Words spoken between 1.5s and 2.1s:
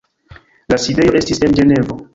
en Ĝenevo.